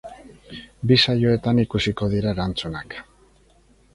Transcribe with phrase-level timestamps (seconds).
[0.91, 2.99] Bi saioetan ikusiko dira erantzunak.